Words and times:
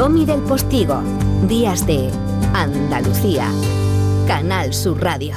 Domi 0.00 0.24
del 0.24 0.40
Postigo, 0.40 1.02
días 1.46 1.86
de 1.86 2.08
Andalucía, 2.54 3.52
Canal 4.26 4.72
Sur 4.72 4.98
Radio. 4.98 5.34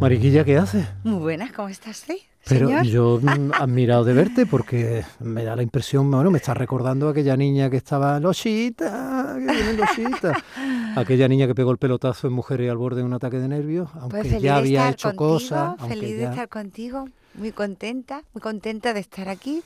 Mariquilla, 0.00 0.42
¿qué 0.42 0.56
hace? 0.56 0.86
Muy 1.04 1.18
buenas, 1.18 1.52
¿cómo 1.52 1.68
estás 1.68 2.02
hoy? 2.08 2.22
Pero 2.48 2.68
señor? 2.68 2.86
yo 2.86 3.20
mm, 3.22 3.52
admirado 3.52 4.04
de 4.04 4.14
verte 4.14 4.46
porque 4.46 5.04
me 5.20 5.44
da 5.44 5.54
la 5.54 5.62
impresión, 5.62 6.10
bueno, 6.10 6.30
me 6.30 6.38
está 6.38 6.54
recordando 6.54 7.08
a 7.08 7.10
aquella 7.10 7.36
niña 7.36 7.68
que 7.68 7.76
estaba, 7.76 8.18
Losita, 8.18 9.34
que 9.38 9.52
viene 9.52 9.72
Losita. 9.74 10.32
aquella 10.96 11.28
niña 11.28 11.46
que 11.46 11.54
pegó 11.54 11.70
el 11.70 11.76
pelotazo 11.76 12.26
en 12.28 12.32
Mujeres 12.32 12.70
al 12.70 12.78
borde 12.78 13.02
de 13.02 13.02
un 13.04 13.12
ataque 13.12 13.38
de 13.38 13.48
nervios, 13.48 13.90
aunque 14.00 14.20
Pues 14.22 14.30
ya 14.40 14.54
de 14.54 14.58
había 14.60 14.88
hecho 14.88 15.08
contigo, 15.14 15.28
cosas. 15.28 15.74
Feliz 15.88 16.16
de 16.16 16.22
ya- 16.22 16.30
estar 16.30 16.48
contigo, 16.48 17.04
muy 17.34 17.52
contenta, 17.52 18.22
muy 18.32 18.40
contenta 18.40 18.94
de 18.94 19.00
estar 19.00 19.28
aquí 19.28 19.62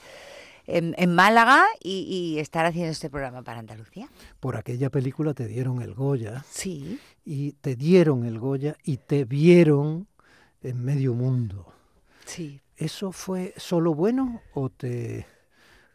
en, 0.77 0.95
en 0.99 1.15
Málaga 1.15 1.65
y, 1.83 2.01
y 2.35 2.39
estar 2.39 2.67
haciendo 2.67 2.91
este 2.93 3.11
programa 3.11 3.43
para 3.43 3.61
Andalucía. 3.61 4.09
Por 4.41 4.57
aquella 4.57 4.91
película 4.91 5.35
te 5.35 5.47
dieron 5.47 5.83
el 5.83 5.95
Goya 5.95 6.45
Sí. 6.51 6.99
y 7.25 7.53
te 7.53 7.77
dieron 7.77 8.25
el 8.25 8.39
Goya 8.39 8.77
y 8.85 8.97
te 8.99 9.25
vieron 9.25 10.07
en 10.63 10.83
medio 10.85 11.15
mundo. 11.15 11.73
Sí. 12.27 12.61
¿Eso 12.77 13.13
fue 13.13 13.53
solo 13.57 13.95
bueno 13.95 14.41
o 14.55 14.71
te 14.71 15.27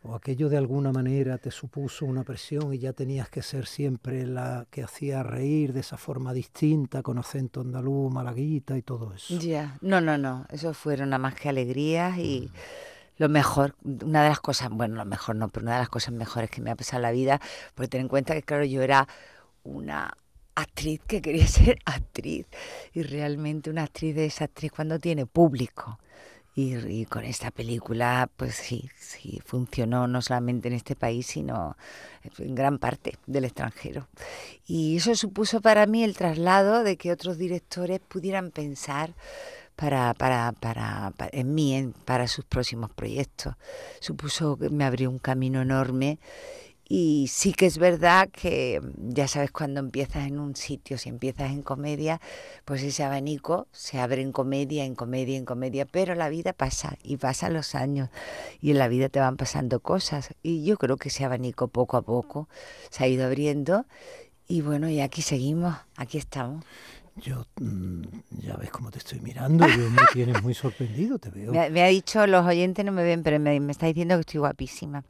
o 0.08 0.14
aquello 0.14 0.50
de 0.50 0.58
alguna 0.58 0.92
manera 0.92 1.40
te 1.40 1.50
supuso 1.50 2.06
una 2.06 2.24
presión 2.24 2.72
y 2.72 2.78
ya 2.78 2.94
tenías 2.94 3.28
que 3.28 3.42
ser 3.42 3.66
siempre 3.66 4.28
la 4.28 4.68
que 4.70 4.84
hacía 4.84 5.24
reír 5.24 5.74
de 5.74 5.80
esa 5.80 5.98
forma 5.98 6.32
distinta, 6.32 7.02
con 7.02 7.18
acento 7.18 7.62
andaluz, 7.62 8.14
malaguita 8.14 8.78
y 8.78 8.84
todo 8.84 9.14
eso? 9.16 9.40
Ya. 9.40 9.80
No, 9.82 10.02
no, 10.02 10.16
no. 10.20 10.46
Eso 10.52 10.76
fueron 10.76 11.10
nada 11.10 11.18
más 11.18 11.34
que 11.34 11.50
alegrías 11.50 12.20
y 12.20 12.52
lo 13.18 13.30
mejor, 13.30 13.76
una 13.84 14.24
de 14.24 14.30
las 14.30 14.40
cosas, 14.40 14.70
bueno, 14.70 14.96
lo 14.96 15.06
mejor 15.06 15.36
no, 15.36 15.50
pero 15.50 15.66
una 15.66 15.74
de 15.74 15.80
las 15.80 15.90
cosas 15.90 16.14
mejores 16.14 16.50
que 16.50 16.62
me 16.62 16.72
ha 16.72 16.76
pasado 16.76 16.98
en 16.98 17.04
la 17.04 17.12
vida, 17.12 17.40
porque 17.74 17.90
ten 17.90 18.02
en 18.02 18.08
cuenta 18.08 18.34
que, 18.34 18.44
claro, 18.44 18.66
yo 18.66 18.82
era 18.82 19.08
una 19.64 20.16
actriz 20.56 21.02
que 21.08 21.22
quería 21.22 21.48
ser 21.48 21.80
actriz 21.86 22.48
y 22.94 23.04
realmente 23.04 23.70
una 23.70 23.84
actriz 23.84 24.16
de 24.16 24.26
esa 24.26 24.46
actriz 24.46 24.72
cuando 24.72 25.00
tiene 25.00 25.26
público. 25.26 26.00
Y, 26.58 26.78
y 26.78 27.06
con 27.06 27.26
esta 27.26 27.52
película, 27.52 28.30
pues 28.38 28.56
sí, 28.56 28.90
sí, 28.98 29.42
funcionó 29.46 30.08
no 30.08 30.22
solamente 30.22 30.70
en 30.70 30.76
este 30.76 30.96
país, 30.96 31.28
sino 31.28 31.76
en 32.38 32.56
gran 32.56 32.80
parte 32.80 33.18
del 33.28 33.44
extranjero. 33.44 34.08
Y 34.66 34.96
eso 34.96 35.16
supuso 35.16 35.60
para 35.60 35.86
mí 35.86 36.06
el 36.06 36.16
traslado 36.16 36.84
de 36.84 36.96
que 36.96 37.12
otros 37.12 37.38
directores 37.38 38.00
pudieran 38.00 38.52
pensar 38.52 39.14
para, 39.76 40.14
para, 40.14 40.52
para, 40.54 41.12
pa- 41.18 41.30
en 41.32 41.54
mí, 41.56 41.74
en- 41.76 41.94
para 41.94 42.28
sus 42.28 42.46
próximos 42.46 42.92
proyectos. 42.92 43.56
Supuso 44.00 44.58
que 44.58 44.70
me 44.70 44.86
abrió 44.86 45.10
un 45.10 45.20
camino 45.20 45.62
enorme 45.62 46.20
y 46.88 47.28
sí 47.32 47.54
que 47.54 47.66
es 47.66 47.80
verdad 47.80 48.30
que 48.32 48.80
mm, 48.82 49.10
ya 49.14 49.28
sabes 49.28 49.52
cuando 49.52 49.80
empiezas 49.80 50.28
en 50.28 50.38
un 50.40 50.56
sitio, 50.56 50.98
si 51.00 51.10
empiezas 51.10 51.52
en 51.52 51.64
comedia, 51.64 52.22
pues 52.64 52.84
ese 52.84 53.04
abanico 53.04 53.68
se 53.72 54.00
abre 54.00 54.22
en 54.22 54.32
comedia, 54.32 54.86
en 54.86 54.94
comedia, 54.96 55.38
en 55.38 55.46
comedia, 55.46 55.86
pero 55.86 56.14
la 56.16 56.30
vida 56.30 56.54
pasa 56.54 56.98
y 57.04 57.18
pasan 57.18 57.54
los 57.56 57.74
años 57.76 58.10
y 58.62 58.72
en 58.72 58.78
la 58.80 58.88
vida 58.88 59.10
te 59.10 59.20
van 59.20 59.36
pasando 59.38 59.80
cosas 59.80 60.30
y 60.44 60.64
yo 60.64 60.78
creo 60.78 60.98
que 60.98 61.10
ese 61.10 61.26
abanico 61.26 61.68
poco 61.70 61.98
a 61.98 62.04
poco 62.04 62.48
se 62.92 63.04
ha 63.04 63.08
ido 63.08 63.26
abriendo 63.26 63.86
y 64.48 64.62
bueno, 64.62 64.90
y 64.90 65.02
aquí 65.02 65.22
seguimos, 65.24 65.76
aquí 65.98 66.18
estamos. 66.20 66.64
Yo, 67.18 67.46
mm, 67.62 68.02
ya 68.42 68.58
ves 68.58 68.70
cómo 68.72 68.92
te 68.92 68.98
estoy 68.98 69.20
mirando, 69.22 69.66
yo 69.68 69.90
me 69.90 70.02
tienes 70.14 70.44
muy 70.44 70.54
sorprendido, 70.54 71.18
te 71.18 71.30
veo. 71.30 71.52
Me, 71.52 71.60
ha- 71.66 71.70
me 71.70 71.82
ha 71.82 71.88
dicho, 71.88 72.28
los 72.28 72.46
oyentes 72.46 72.84
no 72.84 72.92
me 72.92 73.04
ven, 73.04 73.24
pero 73.24 73.40
me, 73.40 73.58
me 73.60 73.72
está 73.72 73.86
diciendo 73.88 74.16
que 74.16 74.22
estoy 74.22 74.40
guapísima. 74.40 75.04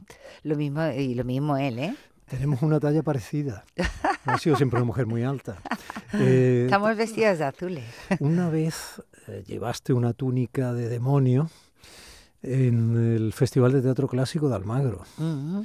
Lo 0.44 0.56
mismo, 0.56 0.86
y 0.86 1.14
lo 1.14 1.24
mismo 1.24 1.56
él, 1.56 1.78
¿eh? 1.80 1.96
Tenemos 2.28 2.62
una 2.62 2.80
talla 2.80 3.02
parecida. 3.02 3.64
Ha 4.26 4.38
sido 4.38 4.56
siempre 4.56 4.78
una 4.80 4.86
mujer 4.86 5.06
muy 5.06 5.22
alta. 5.22 5.58
Eh, 6.14 6.62
Estamos 6.64 6.96
vestidos 6.96 7.38
de 7.38 7.44
azules. 7.44 7.84
Una 8.18 8.50
vez 8.50 9.00
eh, 9.28 9.44
llevaste 9.46 9.92
una 9.92 10.14
túnica 10.14 10.72
de 10.72 10.88
demonio 10.88 11.48
en 12.42 12.96
el 13.14 13.32
Festival 13.32 13.70
de 13.70 13.82
Teatro 13.82 14.08
Clásico 14.08 14.48
de 14.48 14.56
Almagro. 14.56 15.04
Ujú. 15.18 15.64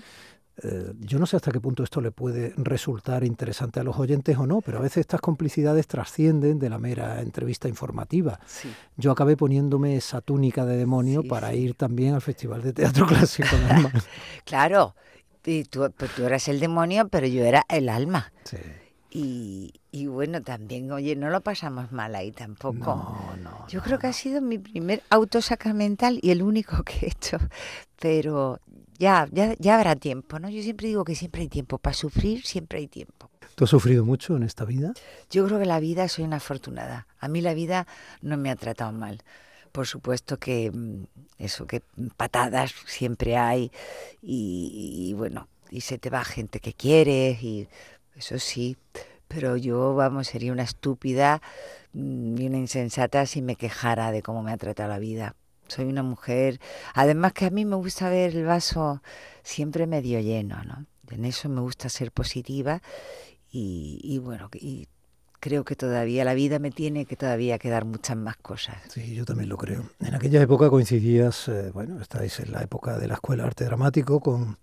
Eh, 0.64 0.94
yo 1.00 1.18
no 1.18 1.26
sé 1.26 1.36
hasta 1.38 1.52
qué 1.52 1.60
punto 1.60 1.84
esto 1.84 2.02
le 2.02 2.12
puede 2.12 2.54
resultar 2.58 3.24
interesante 3.24 3.80
a 3.80 3.84
los 3.84 3.98
oyentes 3.98 4.38
o 4.38 4.46
no, 4.46 4.62
pero 4.62 4.78
a 4.78 4.82
veces 4.82 4.98
estas 4.98 5.20
complicidades 5.22 5.88
trascienden 5.88 6.60
de 6.60 6.70
la 6.70 6.78
mera 6.78 7.22
entrevista 7.22 7.68
informativa. 7.68 8.40
Sí. 8.46 8.70
Yo 8.96 9.12
acabé 9.12 9.36
poniéndome 9.38 9.96
esa 9.96 10.22
túnica 10.22 10.66
de 10.66 10.78
demonio 10.78 11.22
Sí, 11.24 11.28
para 11.28 11.52
sí. 11.52 11.58
ir 11.58 11.74
también 11.76 12.14
al 12.14 12.22
Festival 12.22 12.62
de 12.62 12.74
Teatro 12.74 13.06
Clásico. 13.08 13.50
Claro, 14.46 14.96
y 15.46 15.64
tú, 15.64 15.92
pues 15.98 16.12
tú 16.16 16.24
eras 16.26 16.48
el 16.48 16.60
demonio, 16.60 17.08
pero 17.08 17.26
yo 17.28 17.44
era 17.44 17.66
el 17.70 17.90
alma. 17.90 18.32
Sí. 18.44 18.58
Y, 19.14 19.74
y 19.92 20.08
bueno, 20.08 20.42
también, 20.42 20.90
oye, 20.92 21.16
no 21.18 21.30
lo 21.30 21.42
pasamos 21.42 21.92
mal 21.92 22.16
ahí 22.16 22.32
tampoco. 22.32 22.78
No, 22.96 23.36
no. 23.44 23.68
Yo 23.68 23.80
no, 23.80 23.84
creo 23.84 24.00
que 24.00 24.08
ha 24.08 24.14
sido 24.14 24.42
mi 24.42 24.58
primer 24.58 25.04
auto 25.10 25.42
sacramental 25.42 26.18
y 26.22 26.32
el 26.32 26.42
único 26.44 26.84
que 26.86 27.06
he 27.06 27.10
hecho. 27.10 27.38
Pero 28.00 28.60
ya, 29.02 29.28
ya, 29.32 29.56
ya 29.58 29.78
habrá 29.78 29.96
tiempo, 29.96 30.38
¿no? 30.38 30.48
Yo 30.48 30.62
siempre 30.62 30.88
digo 30.88 31.04
que 31.04 31.16
siempre 31.16 31.42
hay 31.42 31.48
tiempo. 31.48 31.80
Para 31.80 31.96
sufrir 31.96 32.46
siempre 32.46 32.78
hay 32.78 32.88
tiempo. 32.88 33.32
¿Tú 33.56 33.64
has 33.64 33.72
sufrido 33.72 34.06
mucho 34.06 34.38
en 34.38 34.44
esta 34.44 34.64
vida? 34.64 34.94
Yo 35.32 35.44
creo 35.48 35.58
que 35.58 35.66
la 35.66 35.80
vida 35.80 36.08
soy 36.08 36.24
una 36.24 36.36
afortunada. 36.36 37.08
A 37.20 37.28
mí 37.28 37.42
la 37.42 37.56
vida 37.56 37.88
no 38.22 38.38
me 38.38 38.52
ha 38.52 38.56
tratado 38.56 38.92
mal. 38.92 39.24
Por 39.72 39.88
supuesto 39.88 40.38
que 40.38 40.70
mm, 40.72 41.06
eso, 41.40 41.66
que 41.66 41.82
patadas 42.16 42.76
siempre 42.86 43.38
hay 43.38 43.72
y, 44.22 45.08
y 45.10 45.14
bueno, 45.14 45.48
y 45.72 45.82
se 45.82 45.98
te 45.98 46.12
va 46.12 46.24
gente 46.24 46.60
que 46.60 46.74
quieres 46.74 47.42
y 47.42 47.68
eso 48.16 48.38
sí. 48.38 48.78
Pero 49.28 49.58
yo, 49.58 49.96
vamos, 49.96 50.28
sería 50.28 50.52
una 50.52 50.64
estúpida 50.64 51.42
mm, 51.94 52.38
y 52.40 52.46
una 52.46 52.58
insensata 52.60 53.26
si 53.26 53.42
me 53.42 53.56
quejara 53.56 54.12
de 54.12 54.22
cómo 54.22 54.44
me 54.44 54.52
ha 54.52 54.58
tratado 54.58 54.90
la 54.90 55.00
vida. 55.00 55.36
Soy 55.72 55.86
una 55.86 56.04
mujer, 56.04 56.60
además 56.94 57.34
que 57.34 57.46
a 57.46 57.50
mí 57.50 57.64
me 57.66 57.78
gusta 57.78 58.10
ver 58.10 58.36
el 58.36 58.46
vaso 58.46 59.02
siempre 59.42 59.88
medio 59.88 60.20
lleno, 60.20 60.62
¿no? 60.64 60.86
En 61.10 61.26
eso 61.26 61.48
me 61.50 61.62
gusta 61.62 61.88
ser 61.90 62.12
positiva 62.12 62.82
y, 63.50 64.00
y 64.04 64.18
bueno, 64.20 64.50
y 64.54 64.88
creo 65.42 65.66
que 65.66 65.76
todavía 65.76 66.24
la 66.24 66.34
vida 66.34 66.60
me 66.60 66.72
tiene 66.72 67.06
que 67.06 67.18
todavía 67.18 67.58
quedar 67.58 67.84
muchas 67.84 68.16
más 68.16 68.38
cosas. 68.38 68.78
Sí, 68.90 69.16
yo 69.16 69.26
también 69.26 69.50
lo 69.50 69.58
creo. 69.58 69.84
En 70.00 70.14
aquella 70.14 70.42
época 70.42 70.70
coincidías, 70.70 71.48
eh, 71.48 71.72
bueno, 71.74 72.00
estáis 72.00 72.40
en 72.40 72.52
la 72.52 72.62
época 72.62 72.98
de 72.98 73.08
la 73.08 73.16
Escuela 73.16 73.44
de 73.44 73.48
Arte 73.48 73.66
Dramático 73.66 74.20
con 74.20 74.58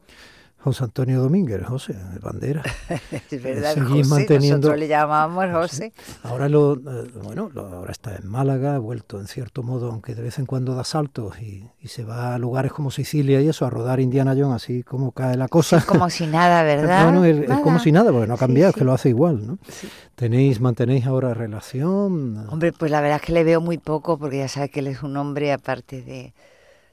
José 0.69 0.85
Antonio 0.85 1.21
Domínguez, 1.21 1.65
José, 1.67 1.95
de 1.95 2.19
Bandera. 2.21 2.63
Es 3.31 3.43
verdad, 3.43 3.75
seguís 3.75 4.09
José, 4.09 4.09
manteniendo- 4.11 4.57
nosotros 4.59 4.79
le 4.79 4.89
llamábamos 4.89 5.47
José. 5.53 5.93
Ahora 6.23 6.49
lo, 6.49 6.75
eh, 6.75 7.11
bueno, 7.23 7.51
lo- 7.53 7.67
ahora 7.67 7.93
está 7.93 8.17
en 8.17 8.27
Málaga, 8.29 8.77
ha 8.77 8.79
vuelto 8.79 9.21
en 9.21 9.27
cierto 9.27 9.63
modo, 9.63 9.91
aunque 9.91 10.15
de 10.15 10.23
vez 10.23 10.39
en 10.39 10.47
cuando 10.47 10.75
da 10.75 10.85
saltos 10.85 11.39
y, 11.41 11.69
y 11.81 11.89
se 11.89 12.05
va 12.05 12.35
a 12.35 12.39
lugares 12.39 12.73
como 12.73 12.91
Sicilia 12.91 13.41
y 13.41 13.49
eso, 13.49 13.67
a 13.67 13.71
rodar 13.71 14.01
Indiana 14.01 14.35
Jones, 14.39 14.57
así 14.63 14.83
como 14.83 15.13
cae 15.13 15.37
la 15.37 15.49
cosa. 15.49 15.85
Como 15.87 16.09
si 16.11 16.27
nada, 16.27 16.63
¿verdad? 16.75 17.05
Bueno, 17.05 17.25
es, 17.25 17.39
es 17.39 17.47
como 17.59 17.65
Nada. 17.73 17.79
si 17.81 17.93
nada, 17.93 18.13
porque 18.13 18.27
no 18.27 18.35
ha 18.35 18.37
Sí, 18.37 18.41
cambiado, 18.41 18.71
es 18.71 18.75
sí. 18.75 18.79
que 18.81 18.85
lo 18.85 18.93
hace 18.93 19.09
igual, 19.11 19.47
¿no? 19.47 19.59
Sí. 19.69 19.89
Tenéis, 20.15 20.61
mantenéis 20.61 21.07
ahora 21.07 21.33
relación. 21.35 22.47
Hombre, 22.49 22.73
pues 22.73 22.91
la 22.91 23.01
verdad 23.01 23.17
es 23.21 23.23
que 23.27 23.33
le 23.33 23.45
veo 23.45 23.61
muy 23.61 23.79
poco 23.79 24.19
porque 24.19 24.39
ya 24.39 24.49
sabes 24.49 24.71
que 24.71 24.81
él 24.81 24.89
es 24.89 25.03
un 25.03 25.17
hombre, 25.17 25.53
aparte 25.53 26.03
de, 26.03 26.35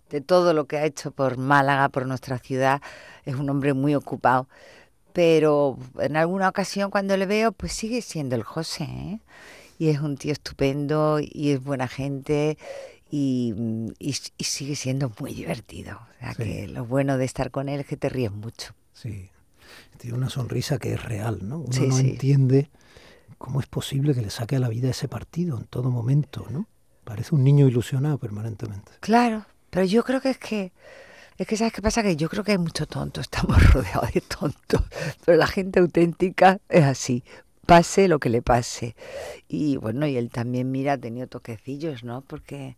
de 0.10 0.22
todo 0.22 0.54
lo 0.54 0.66
que 0.66 0.78
ha 0.78 0.86
hecho 0.86 1.12
por 1.12 1.38
Málaga, 1.38 1.90
por 1.90 2.06
nuestra 2.06 2.38
ciudad, 2.40 2.82
es 3.26 3.36
un 3.36 3.50
hombre 3.50 3.74
muy 3.74 3.96
ocupado. 3.96 4.48
Pero 5.14 5.78
en 6.00 6.18
alguna 6.18 6.50
ocasión 6.50 6.92
cuando 6.92 7.16
le 7.18 7.26
veo, 7.26 7.52
pues 7.52 7.72
sigue 7.74 8.02
siendo 8.02 8.36
el 8.36 8.44
José, 8.44 8.84
¿eh? 8.84 9.20
Y 9.78 9.90
es 9.90 10.00
un 10.00 10.18
tío 10.18 10.32
estupendo 10.32 11.20
y 11.22 11.52
es 11.52 11.64
buena 11.64 11.88
gente 11.88 12.58
y, 13.10 13.54
y- 14.00 14.16
y 14.38 14.44
sigue 14.44 14.76
siendo 14.76 15.12
muy 15.20 15.34
divertido. 15.34 15.98
O 15.98 16.20
sea 16.20 16.34
Sí. 16.34 16.44
que 16.44 16.68
lo 16.68 16.86
bueno 16.86 17.18
de 17.18 17.26
estar 17.26 17.52
con 17.52 17.68
él 17.70 17.82
es 17.82 17.86
que 17.88 17.98
te 17.98 18.10
ríes 18.10 18.32
mucho. 18.32 18.74
Sí, 18.94 19.30
tiene 19.98 20.18
una 20.18 20.30
sonrisa 20.30 20.78
que 20.78 20.94
es 20.94 21.04
real, 21.04 21.40
¿no? 21.48 21.60
Uno 21.60 21.72
Sí, 21.72 21.88
no 21.88 21.96
sí. 21.98 22.10
entiende 22.12 22.70
cómo 23.38 23.60
es 23.60 23.68
posible 23.68 24.14
que 24.14 24.22
le 24.22 24.30
saque 24.30 24.56
a 24.56 24.60
la 24.60 24.70
vida 24.70 24.90
ese 24.90 25.08
partido 25.08 25.58
en 25.58 25.66
todo 25.66 25.92
momento, 25.92 26.46
¿no? 26.50 26.68
Parece 27.04 27.36
un 27.36 27.44
niño 27.44 27.68
ilusionado 27.68 28.18
permanentemente. 28.18 28.92
Claro, 29.02 29.46
pero 29.76 29.86
yo 29.88 30.06
creo 30.06 30.22
que 30.22 30.30
es 30.30 30.38
que 30.38 30.72
es 31.38 31.46
que 31.46 31.58
sabes 31.58 31.74
qué 31.74 31.82
pasa 31.82 32.02
que 32.02 32.16
yo 32.16 32.30
creo 32.30 32.46
que 32.46 32.54
hay 32.54 32.58
mucho 32.58 32.88
tonto, 32.88 33.20
estamos 33.20 33.62
rodeados 33.74 34.14
de 34.14 34.22
tontos, 34.22 34.82
pero 35.26 35.38
la 35.38 35.48
gente 35.48 35.82
auténtica 35.82 36.62
es 36.70 36.86
así, 36.86 37.26
pase 37.66 38.08
lo 38.08 38.20
que 38.20 38.30
le 38.30 38.42
pase. 38.42 38.96
Y 39.50 39.76
bueno, 39.76 40.08
y 40.08 40.16
él 40.16 40.30
también 40.30 40.72
mira 40.72 40.94
ha 40.94 40.98
tenido 40.98 41.28
toquecillos, 41.28 42.06
¿no? 42.06 42.22
Porque 42.22 42.78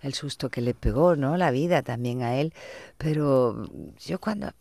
el 0.00 0.14
susto 0.14 0.48
que 0.48 0.62
le 0.62 0.72
pegó, 0.72 1.16
¿no? 1.16 1.36
La 1.36 1.50
vida 1.50 1.82
también 1.82 2.22
a 2.22 2.36
él, 2.36 2.54
pero 2.96 3.68
yo 3.98 4.18
cuando 4.18 4.54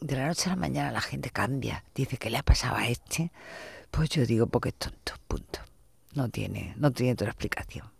de 0.00 0.14
la 0.14 0.28
noche 0.28 0.44
a 0.46 0.50
la 0.50 0.56
mañana 0.56 0.92
la 0.92 1.00
gente 1.00 1.30
cambia, 1.30 1.82
dice 1.96 2.16
que 2.16 2.30
le 2.30 2.38
ha 2.38 2.44
pasado 2.44 2.76
a 2.76 2.86
este, 2.86 3.32
pues 3.90 4.08
yo 4.10 4.24
digo 4.24 4.46
porque 4.46 4.68
es 4.68 4.76
tonto, 4.76 5.14
punto. 5.26 5.58
No 6.14 6.28
tiene 6.28 6.74
no 6.76 6.92
tiene 6.92 7.14
otra 7.14 7.30
explicación. 7.30 7.97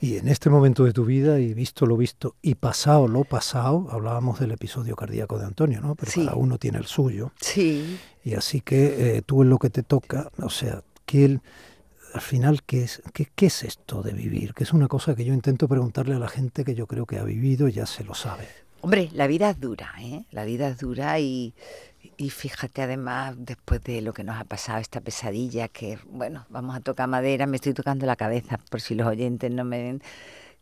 Y 0.00 0.16
en 0.16 0.28
este 0.28 0.50
momento 0.50 0.84
de 0.84 0.92
tu 0.92 1.04
vida, 1.04 1.40
y 1.40 1.54
visto 1.54 1.86
lo 1.86 1.96
visto, 1.96 2.36
y 2.42 2.54
pasado 2.54 3.08
lo 3.08 3.24
pasado, 3.24 3.88
hablábamos 3.90 4.40
del 4.40 4.52
episodio 4.52 4.94
cardíaco 4.96 5.38
de 5.38 5.46
Antonio, 5.46 5.80
¿no? 5.80 5.94
Pero 5.94 6.12
cada 6.14 6.34
uno 6.34 6.58
tiene 6.58 6.78
el 6.78 6.86
suyo. 6.86 7.32
Sí. 7.40 7.98
Y 8.24 8.34
así 8.34 8.60
que 8.60 9.16
eh, 9.16 9.22
tú 9.24 9.42
en 9.42 9.50
lo 9.50 9.58
que 9.58 9.70
te 9.70 9.82
toca, 9.82 10.30
o 10.38 10.50
sea, 10.50 10.82
que 11.06 11.24
él, 11.24 11.40
al 12.12 12.20
final, 12.20 12.62
¿qué 12.64 12.82
es, 12.82 13.02
qué, 13.14 13.28
¿qué 13.34 13.46
es 13.46 13.62
esto 13.62 14.02
de 14.02 14.12
vivir? 14.12 14.52
Que 14.52 14.64
es 14.64 14.72
una 14.72 14.88
cosa 14.88 15.14
que 15.14 15.24
yo 15.24 15.32
intento 15.32 15.68
preguntarle 15.68 16.14
a 16.14 16.18
la 16.18 16.28
gente 16.28 16.64
que 16.64 16.74
yo 16.74 16.86
creo 16.86 17.06
que 17.06 17.18
ha 17.18 17.24
vivido 17.24 17.68
y 17.68 17.72
ya 17.72 17.86
se 17.86 18.04
lo 18.04 18.14
sabe. 18.14 18.46
Hombre, 18.82 19.10
la 19.14 19.26
vida 19.26 19.50
es 19.50 19.58
dura, 19.58 19.92
¿eh? 20.00 20.26
La 20.30 20.44
vida 20.44 20.68
es 20.68 20.78
dura 20.78 21.18
y, 21.18 21.54
y 22.16 22.30
fíjate 22.30 22.82
además, 22.82 23.34
después 23.38 23.82
de 23.82 24.00
lo 24.02 24.12
que 24.12 24.24
nos 24.24 24.40
ha 24.40 24.44
pasado, 24.44 24.80
esta 24.80 25.00
pesadilla, 25.00 25.68
que 25.68 25.98
bueno, 26.06 26.46
vamos 26.48 26.76
a 26.76 26.80
tocar 26.80 27.08
madera, 27.08 27.46
me 27.46 27.56
estoy 27.56 27.74
tocando 27.74 28.06
la 28.06 28.16
cabeza, 28.16 28.58
por 28.70 28.80
si 28.80 28.94
los 28.94 29.06
oyentes 29.06 29.50
no 29.50 29.64
me 29.64 29.82
ven, 29.82 30.02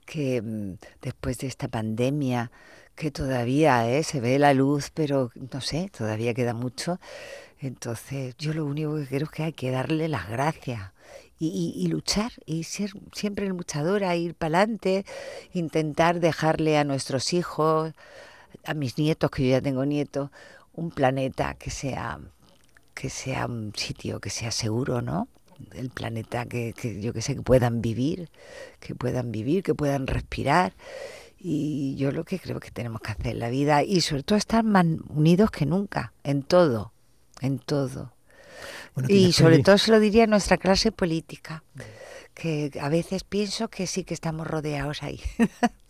que 0.06 0.42
mm, 0.42 0.74
después 1.02 1.38
de 1.38 1.46
esta 1.48 1.68
pandemia, 1.68 2.50
que 2.94 3.10
todavía 3.10 3.88
¿eh? 3.90 4.02
se 4.04 4.20
ve 4.20 4.38
la 4.38 4.54
luz, 4.54 4.90
pero 4.92 5.30
no 5.52 5.60
sé, 5.60 5.90
todavía 5.96 6.34
queda 6.34 6.54
mucho. 6.54 7.00
Entonces, 7.58 8.36
yo 8.38 8.52
lo 8.54 8.66
único 8.66 8.96
que 8.96 9.06
creo 9.06 9.24
es 9.24 9.30
que 9.30 9.42
hay 9.44 9.52
que 9.52 9.70
darle 9.70 10.08
las 10.08 10.28
gracias 10.28 10.92
y, 11.38 11.74
y, 11.76 11.86
luchar 11.88 12.32
y 12.46 12.64
ser 12.64 12.90
siempre 13.12 13.48
luchadora, 13.48 14.14
ir 14.16 14.34
para 14.34 14.58
adelante, 14.58 15.04
intentar 15.52 16.20
dejarle 16.20 16.78
a 16.78 16.84
nuestros 16.84 17.32
hijos, 17.32 17.92
a 18.64 18.74
mis 18.74 18.98
nietos, 18.98 19.30
que 19.30 19.44
yo 19.44 19.50
ya 19.50 19.60
tengo 19.60 19.84
nietos, 19.84 20.30
un 20.74 20.90
planeta 20.90 21.54
que 21.54 21.70
sea, 21.70 22.20
que 22.94 23.10
sea 23.10 23.46
un 23.46 23.72
sitio 23.74 24.20
que 24.20 24.30
sea 24.30 24.50
seguro, 24.50 25.02
¿no? 25.02 25.28
El 25.72 25.90
planeta 25.90 26.46
que, 26.46 26.72
que 26.72 27.00
yo 27.00 27.12
que 27.12 27.22
sé, 27.22 27.36
que 27.36 27.42
puedan 27.42 27.80
vivir, 27.80 28.28
que 28.80 28.94
puedan 28.94 29.32
vivir, 29.32 29.62
que 29.62 29.74
puedan 29.74 30.06
respirar. 30.06 30.74
Y 31.38 31.94
yo 31.96 32.10
lo 32.10 32.24
que 32.24 32.38
creo 32.38 32.58
que 32.58 32.70
tenemos 32.70 33.00
que 33.00 33.12
hacer 33.12 33.28
en 33.28 33.38
la 33.38 33.50
vida, 33.50 33.82
y 33.82 34.00
sobre 34.00 34.22
todo 34.22 34.38
estar 34.38 34.64
más 34.64 34.86
unidos 35.08 35.50
que 35.50 35.66
nunca, 35.66 36.12
en 36.24 36.42
todo, 36.42 36.92
en 37.40 37.58
todo. 37.58 38.14
Bueno, 38.94 39.08
y 39.10 39.32
sobre 39.32 39.58
todo 39.58 39.76
se 39.78 39.90
lo 39.90 40.00
diría 40.00 40.24
a 40.24 40.26
nuestra 40.26 40.56
clase 40.56 40.90
política, 40.92 41.62
que 42.32 42.72
a 42.80 42.88
veces 42.88 43.24
pienso 43.24 43.68
que 43.68 43.86
sí 43.86 44.04
que 44.04 44.14
estamos 44.14 44.46
rodeados 44.46 45.02
ahí. 45.02 45.20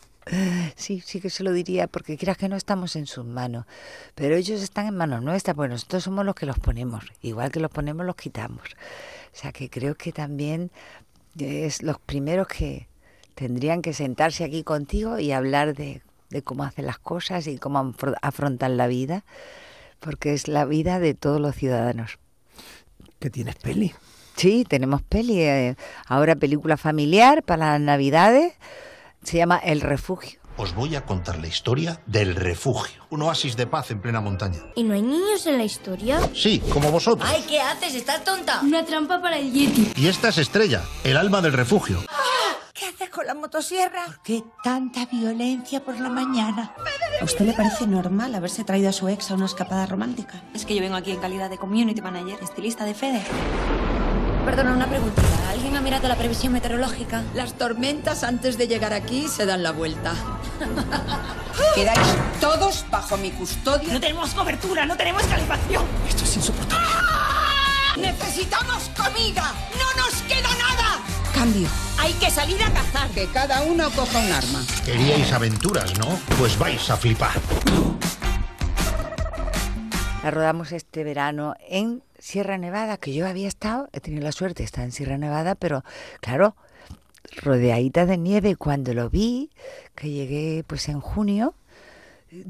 Sí, 0.76 1.02
sí 1.04 1.20
que 1.20 1.28
se 1.28 1.42
lo 1.42 1.52
diría, 1.52 1.86
porque 1.86 2.16
quieras 2.16 2.38
que 2.38 2.48
no 2.48 2.56
estamos 2.56 2.96
en 2.96 3.06
sus 3.06 3.24
manos, 3.24 3.66
pero 4.14 4.36
ellos 4.36 4.62
están 4.62 4.86
en 4.86 4.96
manos 4.96 5.22
nuestras, 5.22 5.54
pues 5.54 5.70
nosotros 5.70 6.02
somos 6.02 6.24
los 6.24 6.34
que 6.34 6.46
los 6.46 6.58
ponemos, 6.58 7.04
igual 7.20 7.50
que 7.50 7.60
los 7.60 7.70
ponemos, 7.70 8.06
los 8.06 8.16
quitamos. 8.16 8.62
O 9.32 9.36
sea 9.36 9.52
que 9.52 9.68
creo 9.68 9.94
que 9.96 10.12
también 10.12 10.70
es 11.38 11.82
los 11.82 11.98
primeros 11.98 12.48
que 12.48 12.88
tendrían 13.34 13.82
que 13.82 13.92
sentarse 13.92 14.44
aquí 14.44 14.62
contigo 14.62 15.18
y 15.18 15.32
hablar 15.32 15.74
de, 15.74 16.00
de 16.30 16.42
cómo 16.42 16.64
hacen 16.64 16.86
las 16.86 16.98
cosas 16.98 17.46
y 17.46 17.58
cómo 17.58 17.94
afrontan 18.22 18.76
la 18.76 18.86
vida, 18.86 19.24
porque 20.00 20.32
es 20.32 20.48
la 20.48 20.64
vida 20.64 21.00
de 21.00 21.14
todos 21.14 21.40
los 21.40 21.54
ciudadanos. 21.54 22.18
¿Que 23.18 23.30
tienes 23.30 23.56
peli? 23.56 23.92
Sí, 24.36 24.64
tenemos 24.68 25.02
peli. 25.02 25.40
Eh, 25.40 25.76
ahora 26.06 26.34
película 26.34 26.76
familiar 26.76 27.42
para 27.42 27.72
las 27.72 27.80
navidades 27.80 28.54
se 29.24 29.38
llama 29.38 29.58
El 29.58 29.80
Refugio. 29.80 30.40
Os 30.56 30.72
voy 30.74 30.94
a 30.94 31.04
contar 31.04 31.38
la 31.38 31.48
historia 31.48 32.00
del 32.06 32.36
refugio. 32.36 33.02
Un 33.10 33.22
oasis 33.22 33.56
de 33.56 33.66
paz 33.66 33.90
en 33.90 34.00
plena 34.00 34.20
montaña. 34.20 34.60
¿Y 34.76 34.84
no 34.84 34.94
hay 34.94 35.02
niños 35.02 35.44
en 35.46 35.58
la 35.58 35.64
historia? 35.64 36.20
Sí, 36.32 36.62
como 36.72 36.92
vosotros. 36.92 37.28
¡Ay, 37.28 37.44
qué 37.48 37.60
haces! 37.60 37.94
¿Estás 37.96 38.22
tonta? 38.22 38.60
Una 38.62 38.84
trampa 38.84 39.20
para 39.20 39.36
el 39.38 39.52
Yeti. 39.52 39.92
Y 39.96 40.06
esta 40.06 40.28
es 40.28 40.38
Estrella, 40.38 40.82
el 41.02 41.16
alma 41.16 41.40
del 41.42 41.54
refugio. 41.54 42.04
¿Qué 42.72 42.86
haces 42.86 43.10
con 43.10 43.26
la 43.26 43.34
motosierra? 43.34 44.04
¿Por 44.06 44.22
qué 44.22 44.44
tanta 44.62 45.06
violencia 45.06 45.84
por 45.84 45.98
la 45.98 46.08
mañana? 46.08 46.74
¿A 47.20 47.24
usted 47.24 47.46
le 47.46 47.52
parece 47.52 47.86
normal 47.86 48.34
haberse 48.34 48.62
traído 48.62 48.88
a 48.90 48.92
su 48.92 49.08
ex 49.08 49.30
a 49.30 49.34
una 49.34 49.46
escapada 49.46 49.86
romántica? 49.86 50.42
Es 50.54 50.64
que 50.64 50.74
yo 50.74 50.82
vengo 50.82 50.96
aquí 50.96 51.10
en 51.10 51.20
calidad 51.20 51.50
de 51.50 51.58
community 51.58 52.00
manager, 52.00 52.38
estilista 52.42 52.84
de 52.84 52.94
Fede. 52.94 53.22
Perdona, 54.44 54.72
una 54.72 54.86
pregunta. 54.88 55.22
¿Alguien 55.48 55.63
ha 55.76 55.80
mirado 55.80 56.08
la 56.08 56.16
previsión 56.16 56.52
meteorológica? 56.52 57.22
Las 57.34 57.54
tormentas 57.54 58.24
antes 58.24 58.56
de 58.58 58.68
llegar 58.68 58.92
aquí 58.92 59.28
se 59.28 59.46
dan 59.46 59.62
la 59.62 59.72
vuelta. 59.72 60.14
Quedáis 61.74 61.98
todos 62.40 62.84
bajo 62.90 63.16
mi 63.16 63.30
custodia. 63.30 63.92
No 63.92 64.00
tenemos 64.00 64.34
cobertura, 64.34 64.86
no 64.86 64.96
tenemos 64.96 65.22
calefacción. 65.24 65.84
Esto 66.08 66.24
es 66.24 66.36
insoportable. 66.36 66.86
¡Necesitamos 67.96 68.90
comida! 68.96 69.52
¡No 69.78 70.02
nos 70.02 70.22
queda 70.22 70.48
nada! 70.56 71.00
Cambio. 71.34 71.68
Hay 71.98 72.12
que 72.14 72.30
salir 72.30 72.62
a 72.62 72.70
cazar. 72.72 73.08
Que 73.10 73.26
cada 73.26 73.62
uno 73.62 73.90
coja 73.90 74.18
un 74.18 74.32
arma. 74.32 74.64
Queríais 74.84 75.32
aventuras, 75.32 75.98
¿no? 75.98 76.18
Pues 76.38 76.58
vais 76.58 76.90
a 76.90 76.96
flipar. 76.96 77.32
La 80.22 80.30
rodamos 80.30 80.72
este 80.72 81.04
verano 81.04 81.54
en 81.68 82.02
Sierra 82.24 82.56
Nevada, 82.56 82.96
que 82.96 83.12
yo 83.12 83.26
había 83.28 83.48
estado, 83.48 83.90
he 83.92 84.00
tenido 84.00 84.24
la 84.24 84.32
suerte 84.32 84.62
de 84.62 84.64
estar 84.64 84.82
en 84.82 84.92
Sierra 84.92 85.18
Nevada, 85.18 85.56
pero 85.56 85.84
claro, 86.22 86.56
rodeadita 87.42 88.06
de 88.06 88.16
nieve, 88.16 88.56
cuando 88.56 88.94
lo 88.94 89.10
vi, 89.10 89.50
que 89.94 90.08
llegué 90.08 90.64
pues 90.66 90.88
en 90.88 91.00
junio, 91.00 91.54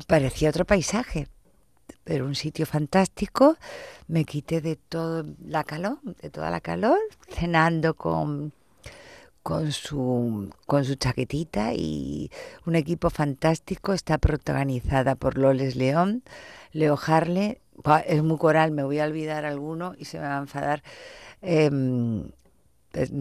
parecía 0.07 0.51
otro 0.51 0.65
paisaje, 0.65 1.27
pero 2.05 2.25
un 2.25 2.37
sitio 2.37 2.67
fantástico, 2.67 3.57
me 4.07 4.25
quité 4.25 4.61
de 4.61 4.77
toda 4.77 5.25
la 5.45 5.65
calor, 5.65 5.99
de 6.23 6.31
toda 6.31 6.51
la 6.51 6.61
calor, 6.61 6.99
cenando 7.29 7.95
con 7.95 8.53
con 9.43 9.73
su, 9.73 10.51
con 10.67 10.87
su 10.87 10.95
chaquetita 10.95 11.75
y 11.75 12.31
un 12.65 12.77
equipo 12.77 13.11
fantástico. 13.11 13.93
Está 13.93 14.17
protagonizada 14.17 15.17
por 15.17 15.37
Loles 15.37 15.77
León, 15.77 16.23
Leo 16.73 16.99
Harle, 17.07 17.61
es 18.07 18.23
muy 18.23 18.39
coral, 18.39 18.71
me 18.71 18.85
voy 18.85 18.99
a 18.99 19.05
olvidar 19.05 19.45
alguno 19.45 19.95
y 19.99 20.05
se 20.05 20.19
me 20.19 20.27
va 20.27 20.37
a 20.37 20.41
enfadar. 20.41 20.83
Eh, 21.43 21.71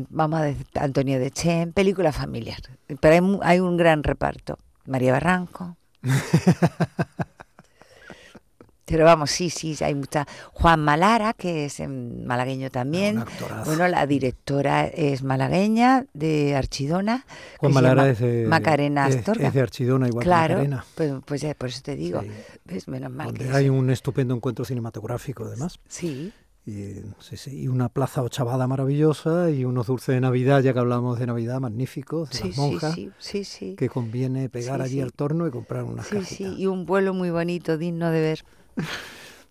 vamos 0.09 0.39
a 0.39 0.43
decir 0.43 0.67
Antonio 0.75 1.19
de 1.19 1.31
Chen, 1.31 1.73
película 1.73 2.11
familiar. 2.11 2.59
Pero 2.99 3.13
hay, 3.13 3.39
hay 3.41 3.59
un 3.59 3.77
gran 3.77 4.03
reparto. 4.03 4.57
María 4.85 5.13
Barranco. 5.13 5.77
Pero 8.93 9.05
vamos, 9.05 9.31
sí, 9.31 9.49
sí, 9.49 9.75
hay 9.83 9.95
mucha. 9.95 10.27
Juan 10.51 10.79
Malara, 10.79 11.33
que 11.33 11.65
es 11.65 11.81
malagueño 11.89 12.69
también. 12.69 13.25
bueno, 13.65 13.87
la 13.87 14.05
directora 14.05 14.85
es 14.85 15.23
malagueña 15.23 16.05
de 16.13 16.55
Archidona. 16.55 17.25
Juan 17.57 17.73
Malara 17.73 18.07
es 18.09 18.19
de 18.19 18.45
Macarena 18.45 19.05
Astorga. 19.05 19.47
Es, 19.47 19.53
de 19.55 19.61
Archidona, 19.61 20.07
igual 20.07 20.23
claro, 20.23 20.61
que 20.61 20.67
Macarena. 20.69 20.85
Pues, 20.93 21.13
pues 21.25 21.41
ya, 21.41 21.55
por 21.55 21.69
eso 21.69 21.81
te 21.81 21.95
digo. 21.95 22.21
Sí. 22.21 22.29
¿Ves? 22.65 22.87
Menos 22.87 23.11
mal. 23.11 23.25
Donde 23.29 23.45
que 23.45 23.51
hay 23.51 23.65
eso. 23.65 23.73
un 23.73 23.89
estupendo 23.89 24.35
encuentro 24.35 24.63
cinematográfico, 24.63 25.45
además. 25.45 25.79
Sí. 25.87 26.31
Y, 26.67 27.01
sí, 27.19 27.35
sí, 27.35 27.61
y 27.63 27.67
una 27.69 27.89
plaza 27.89 28.21
ochavada 28.21 28.67
maravillosa 28.67 29.49
y 29.49 29.65
unos 29.65 29.87
dulces 29.87 30.13
de 30.13 30.21
Navidad, 30.21 30.61
ya 30.61 30.71
que 30.71 30.79
hablamos 30.79 31.17
de 31.17 31.25
Navidad, 31.25 31.59
magníficos, 31.59 32.29
de 32.29 32.37
sí, 32.37 32.47
las 32.49 32.57
monjas, 32.57 32.95
que 33.75 33.89
conviene 33.91 34.49
pegar 34.49 34.83
allí 34.83 35.01
al 35.01 35.13
torno 35.13 35.47
y 35.47 35.49
comprar 35.51 35.83
una 35.83 36.03
Sí, 36.03 36.17
cajita. 36.17 36.51
sí, 36.51 36.55
y 36.59 36.67
un 36.67 36.85
vuelo 36.85 37.15
muy 37.15 37.31
bonito, 37.31 37.79
digno 37.79 38.11
de 38.11 38.21
ver. 38.21 38.45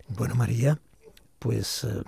Bueno, 0.09 0.35
María, 0.35 0.79
pues 1.39 1.85
eh, 1.85 2.03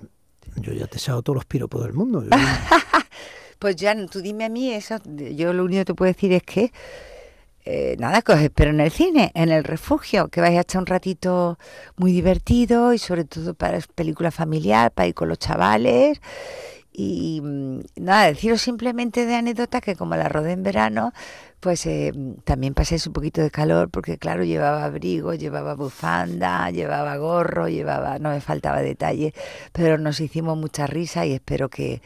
yo 0.57 0.73
ya 0.73 0.87
te 0.87 0.97
he 0.97 0.99
echado 0.99 1.23
todos 1.23 1.37
los 1.37 1.45
piropos 1.45 1.83
del 1.83 1.93
mundo. 1.93 2.23
Yo... 2.23 2.31
pues 3.59 3.77
ya, 3.77 3.95
tú 4.07 4.21
dime 4.21 4.45
a 4.45 4.49
mí 4.49 4.73
eso. 4.73 4.97
Yo 5.05 5.53
lo 5.53 5.65
único 5.65 5.81
que 5.81 5.85
te 5.87 5.95
puedo 5.95 6.13
decir 6.13 6.33
es 6.33 6.43
que, 6.43 6.73
eh, 7.65 7.97
nada, 7.99 8.23
que 8.23 8.33
os 8.33 8.41
espero 8.41 8.71
en 8.71 8.81
el 8.81 8.91
cine, 8.91 9.33
en 9.35 9.51
el 9.51 9.65
refugio, 9.65 10.29
que 10.29 10.41
vais 10.41 10.57
a 10.57 10.61
echar 10.61 10.81
un 10.81 10.87
ratito 10.87 11.59
muy 11.97 12.13
divertido 12.13 12.93
y 12.93 12.99
sobre 12.99 13.25
todo 13.25 13.55
para 13.55 13.79
película 13.95 14.31
familiar, 14.31 14.93
para 14.93 15.09
ir 15.09 15.15
con 15.15 15.29
los 15.29 15.39
chavales. 15.39 16.21
Y 16.97 17.43
nada, 17.97 18.27
deciros 18.27 18.63
simplemente 18.63 19.27
de 19.27 19.35
anécdota 19.35 19.81
que 19.81 19.97
como 19.97 20.15
la 20.15 20.29
rodé 20.29 20.53
en 20.53 20.63
verano, 20.63 21.13
pues 21.59 21.87
eh, 21.87 22.13
también 22.45 22.73
pasé 22.73 22.99
un 23.07 23.13
poquito 23.13 23.41
de 23.41 23.51
calor 23.51 23.91
porque 23.91 24.17
claro, 24.17 24.45
llevaba 24.45 24.85
abrigo, 24.85 25.35
llevaba 25.35 25.75
bufanda, 25.75 26.71
llevaba 26.71 27.17
gorro, 27.17 27.69
llevaba, 27.69 28.21
no 28.21 28.31
me 28.31 28.41
faltaba 28.41 28.81
detalle, 28.81 29.35
pero 29.73 29.99
nos 29.99 30.21
hicimos 30.21 30.57
mucha 30.57 30.87
risa 30.87 31.27
y 31.27 31.33
espero 31.33 31.69
que, 31.69 32.01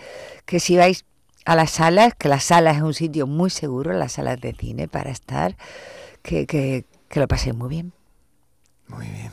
que 0.47 0.59
si 0.59 0.79
vais 0.79 1.05
a 1.45 1.55
las 1.55 1.73
salas, 1.73 2.15
que 2.15 2.31
las 2.31 2.45
salas 2.45 2.77
es 2.77 2.83
un 2.83 2.95
sitio 2.95 3.27
muy 3.27 3.51
seguro, 3.51 3.93
las 3.93 4.13
salas 4.13 4.41
de 4.41 4.55
cine 4.55 4.89
para 4.89 5.11
estar, 5.11 5.59
que, 6.23 6.47
que, 6.47 6.87
que 7.11 7.21
lo 7.21 7.29
paséis 7.29 7.55
muy 7.55 7.69
bien. 7.69 7.93
Muy 8.87 9.07
bien, 9.07 9.33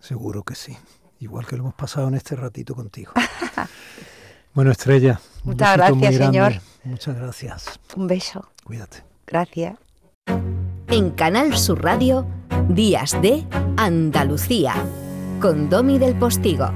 seguro 0.00 0.42
que 0.42 0.56
sí. 0.56 0.76
Igual 1.20 1.46
que 1.46 1.56
lo 1.56 1.62
hemos 1.62 1.74
pasado 1.74 2.08
en 2.08 2.14
este 2.14 2.34
ratito 2.34 2.74
contigo. 2.74 3.12
Bueno, 4.58 4.72
Estrella. 4.72 5.20
Muchas 5.44 5.76
gracias, 5.76 6.16
señor. 6.16 6.52
Muchas 6.82 7.14
gracias. 7.14 7.80
Un 7.94 8.08
beso. 8.08 8.50
Cuídate. 8.64 9.04
Gracias. 9.24 9.78
En 10.88 11.10
Canal 11.10 11.56
Sur 11.56 11.84
Radio, 11.84 12.26
Días 12.68 13.12
de 13.22 13.46
Andalucía, 13.76 14.74
con 15.40 15.70
Domi 15.70 16.00
del 16.00 16.16
Postigo. 16.18 16.72